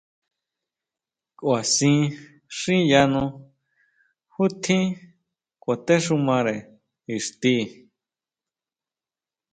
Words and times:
Kʼuasin 1.37 1.99
xiyano 2.57 3.23
ju 4.33 4.45
tjín 4.63 4.85
kjuatéxumare 5.61 6.55
ixti. 7.15 7.55